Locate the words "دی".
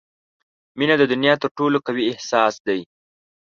2.67-2.81